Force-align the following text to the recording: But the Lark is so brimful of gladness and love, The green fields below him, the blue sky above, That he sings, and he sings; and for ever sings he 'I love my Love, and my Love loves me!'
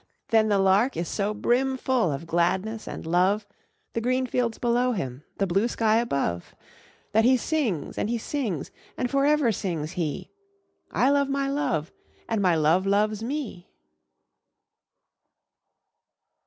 But 0.31 0.49
the 0.49 0.57
Lark 0.57 0.97
is 0.97 1.07
so 1.07 1.31
brimful 1.31 2.11
of 2.11 2.25
gladness 2.25 2.87
and 2.87 3.05
love, 3.05 3.45
The 3.93 4.01
green 4.01 4.25
fields 4.25 4.57
below 4.57 4.93
him, 4.93 5.23
the 5.37 5.45
blue 5.45 5.67
sky 5.67 5.97
above, 5.97 6.55
That 7.11 7.23
he 7.23 7.37
sings, 7.37 7.99
and 7.99 8.09
he 8.09 8.17
sings; 8.17 8.71
and 8.97 9.11
for 9.11 9.27
ever 9.27 9.51
sings 9.51 9.91
he 9.91 10.31
'I 10.89 11.11
love 11.11 11.29
my 11.29 11.47
Love, 11.47 11.91
and 12.27 12.41
my 12.41 12.55
Love 12.55 12.87
loves 12.87 13.21
me!' 13.21 13.67